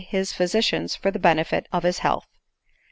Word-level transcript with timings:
bis 0.11 0.33
physicians 0.33 0.95
for 0.95 1.11
the 1.11 1.19
benefit 1.19 1.67
of 1.71 1.83
his 1.83 1.99
health. 1.99 2.25